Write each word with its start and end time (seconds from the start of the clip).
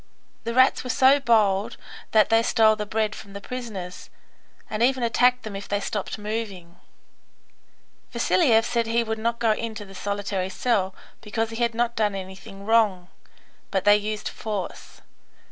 The 0.45 0.55
rats 0.55 0.83
were 0.83 0.89
so 0.89 1.19
bold 1.19 1.77
that 2.09 2.29
they 2.29 2.41
stole 2.41 2.75
the 2.75 2.87
bread 2.87 3.13
from 3.13 3.33
the 3.33 3.39
prisoners, 3.39 4.09
and 4.67 4.81
even 4.81 5.03
attacked 5.03 5.43
them 5.43 5.55
if 5.55 5.67
they 5.67 5.79
stopped 5.79 6.17
moving. 6.17 6.77
Vasiliev 8.11 8.65
said 8.65 8.87
he 8.87 9.03
would 9.03 9.19
not 9.19 9.37
go 9.37 9.51
into 9.51 9.85
the 9.85 9.93
solitary 9.93 10.49
cell, 10.49 10.95
because 11.21 11.51
he 11.51 11.57
had 11.61 11.75
not 11.75 11.95
done 11.95 12.15
anything 12.15 12.65
wrong; 12.65 13.09
but 13.69 13.85
they 13.85 13.95
used 13.95 14.27
force. 14.27 15.01